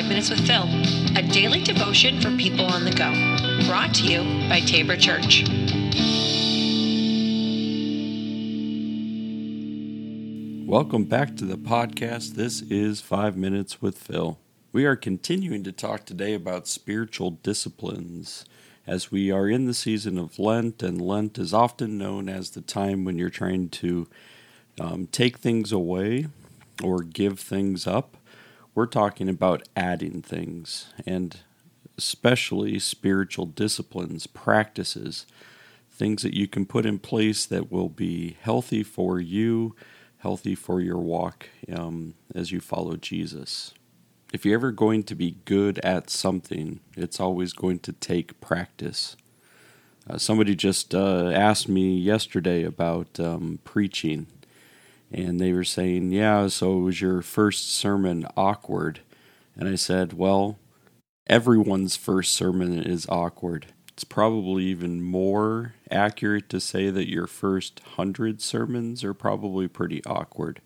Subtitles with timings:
[0.00, 0.64] Minutes with Phil,
[1.16, 3.12] a daily devotion for people on the go.
[3.68, 5.44] Brought to you by Tabor Church.
[10.66, 12.34] Welcome back to the podcast.
[12.34, 14.38] This is Five Minutes with Phil.
[14.72, 18.46] We are continuing to talk today about spiritual disciplines
[18.86, 22.62] as we are in the season of Lent, and Lent is often known as the
[22.62, 24.08] time when you're trying to
[24.80, 26.26] um, take things away
[26.82, 28.16] or give things up.
[28.74, 31.38] We're talking about adding things, and
[31.98, 35.26] especially spiritual disciplines, practices,
[35.90, 39.76] things that you can put in place that will be healthy for you,
[40.18, 43.74] healthy for your walk um, as you follow Jesus.
[44.32, 49.16] If you're ever going to be good at something, it's always going to take practice.
[50.08, 54.28] Uh, somebody just uh, asked me yesterday about um, preaching
[55.12, 59.00] and they were saying, Yeah, so was your first sermon awkward?
[59.56, 60.58] And I said, Well,
[61.26, 63.66] everyone's first sermon is awkward.
[63.92, 70.02] It's probably even more accurate to say that your first hundred sermons are probably pretty
[70.06, 70.60] awkward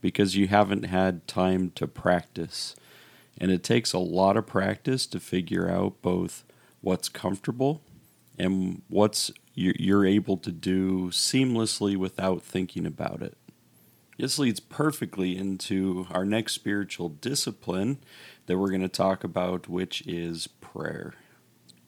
[0.00, 2.76] because you haven't had time to practice.
[3.36, 6.44] And it takes a lot of practice to figure out both
[6.80, 7.82] what's comfortable
[8.38, 13.36] and what's you're able to do seamlessly without thinking about it.
[14.20, 17.96] This leads perfectly into our next spiritual discipline
[18.44, 21.14] that we're going to talk about, which is prayer.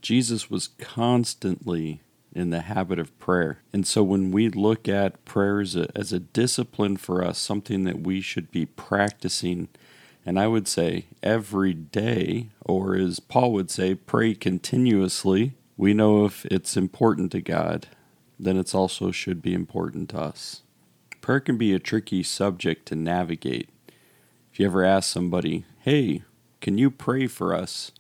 [0.01, 2.01] Jesus was constantly
[2.35, 3.59] in the habit of prayer.
[3.71, 7.85] And so when we look at prayer as a, as a discipline for us, something
[7.85, 9.69] that we should be practicing,
[10.25, 16.25] and I would say every day, or as Paul would say, pray continuously, we know
[16.25, 17.89] if it's important to God,
[18.41, 20.63] then it's also should be important to us.
[21.23, 23.69] Prayer can be a tricky subject to navigate.
[24.53, 26.25] If you ever ask somebody, hey,
[26.61, 27.93] can you pray for us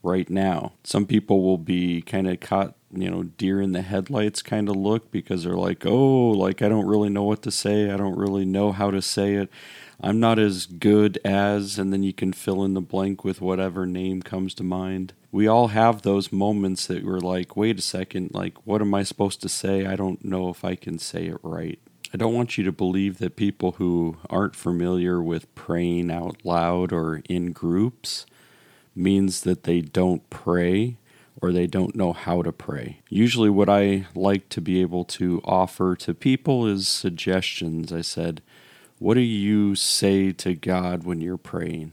[0.00, 0.74] right now?
[0.84, 4.76] Some people will be kind of caught, you know, deer in the headlights kind of
[4.76, 7.90] look because they're like, oh, like I don't really know what to say.
[7.90, 9.50] I don't really know how to say it.
[10.00, 13.86] I'm not as good as, and then you can fill in the blank with whatever
[13.86, 15.14] name comes to mind.
[15.32, 19.02] We all have those moments that we're like, wait a second, like, what am I
[19.02, 19.84] supposed to say?
[19.84, 21.80] I don't know if I can say it right.
[22.12, 26.92] I don't want you to believe that people who aren't familiar with praying out loud
[26.92, 28.24] or in groups
[28.94, 30.96] means that they don't pray
[31.40, 33.00] or they don't know how to pray.
[33.08, 37.92] Usually, what I like to be able to offer to people is suggestions.
[37.92, 38.42] I said,
[38.98, 41.92] What do you say to God when you're praying?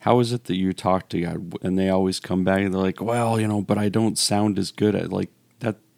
[0.00, 1.54] How is it that you talk to God?
[1.62, 4.58] And they always come back and they're like, Well, you know, but I don't sound
[4.58, 5.30] as good at like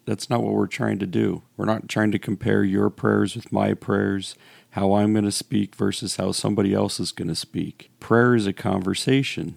[0.05, 1.43] that's not what we're trying to do.
[1.57, 4.35] We're not trying to compare your prayers with my prayers,
[4.71, 7.91] how I'm going to speak versus how somebody else is going to speak.
[7.99, 9.55] Prayer is a conversation.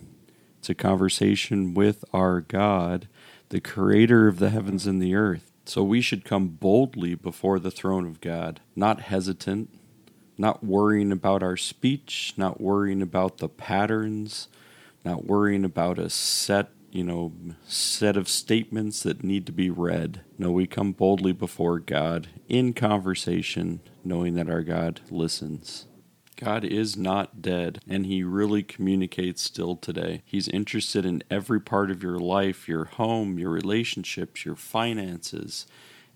[0.58, 3.08] It's a conversation with our God,
[3.48, 5.50] the creator of the heavens and the earth.
[5.66, 9.70] So we should come boldly before the throne of God, not hesitant,
[10.36, 14.48] not worrying about our speech, not worrying about the patterns,
[15.04, 17.32] not worrying about a set you know,
[17.66, 20.20] set of statements that need to be read.
[20.38, 25.86] No, we come boldly before God in conversation, knowing that our God listens.
[26.36, 30.22] God is not dead, and He really communicates still today.
[30.24, 35.66] He's interested in every part of your life your home, your relationships, your finances,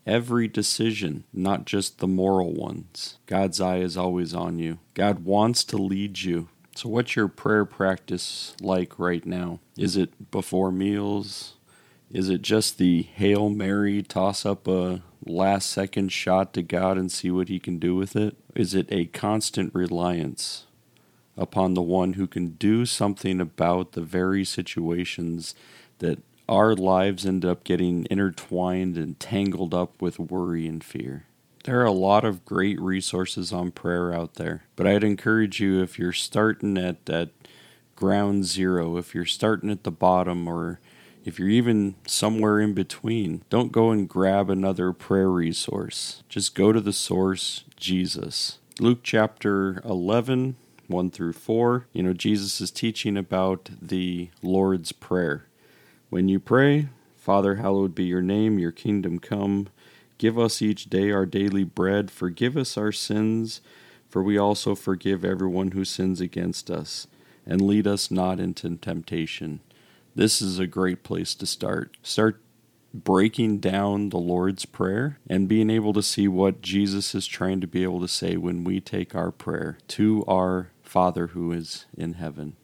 [0.07, 3.19] every decision, not just the moral ones.
[3.27, 4.79] God's eye is always on you.
[4.95, 6.49] God wants to lead you.
[6.79, 9.59] So, what's your prayer practice like right now?
[9.77, 11.55] Is it before meals?
[12.09, 17.11] Is it just the Hail Mary, toss up a last second shot to God and
[17.11, 18.37] see what He can do with it?
[18.55, 20.67] Is it a constant reliance
[21.37, 25.57] upon the one who can do something about the very situations
[25.99, 31.25] that our lives end up getting intertwined and tangled up with worry and fear?
[31.65, 35.83] There are a lot of great resources on prayer out there, but I'd encourage you
[35.83, 37.31] if you're starting at, at
[37.97, 40.81] ground zero, if you're starting at the bottom, or
[41.25, 46.23] if you're even somewhere in between, don't go and grab another prayer resource.
[46.29, 48.59] Just go to the source, Jesus.
[48.81, 50.57] Luke chapter 11,
[50.87, 55.47] 1 through 4, you know, Jesus is teaching about the Lord's Prayer.
[56.09, 59.69] When you pray, Father, hallowed be your name, your kingdom come.
[60.19, 62.11] Give us each day our daily bread.
[62.11, 63.61] Forgive us our sins,
[64.09, 67.07] for we also forgive everyone who sins against us.
[67.47, 69.61] And lead us not into temptation.
[70.15, 71.97] This is a great place to start.
[72.03, 72.41] Start
[72.93, 77.67] breaking down the Lord's Prayer and being able to see what Jesus is trying to
[77.67, 82.15] be able to say when we take our prayer to our Father who is in
[82.15, 82.57] heaven.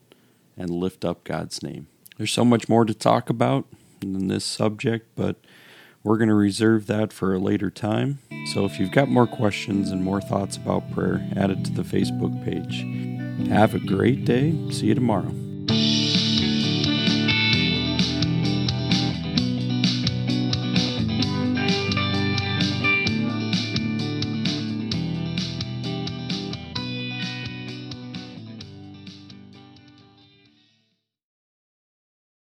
[0.56, 1.86] and lift up God's name.
[2.16, 3.66] There's so much more to talk about
[4.00, 5.36] in this subject, but
[6.04, 8.20] we're going to reserve that for a later time.
[8.52, 11.82] So if you've got more questions and more thoughts about prayer, add it to the
[11.82, 12.84] Facebook page.
[13.48, 14.52] Have a great day.
[14.70, 15.43] See you tomorrow.